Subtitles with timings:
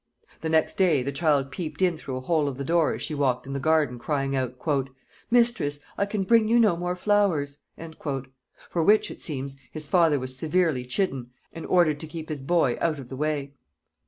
[0.39, 3.13] The next day the child peeped in through a hole of the door as she
[3.13, 4.55] walked in the garden, crying out,
[5.29, 7.59] "Mistress, I can bring you no more flowers!"
[8.71, 12.79] for which, it seems, his father was severely chidden and ordered to keep his boy
[12.81, 13.53] out of the way.